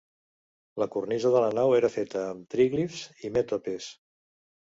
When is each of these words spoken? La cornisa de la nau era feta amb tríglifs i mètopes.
La 0.83 0.87
cornisa 0.95 1.31
de 1.35 1.43
la 1.43 1.51
nau 1.57 1.73
era 1.81 1.91
feta 1.97 2.23
amb 2.31 2.49
tríglifs 2.55 3.03
i 3.29 3.33
mètopes. 3.37 3.93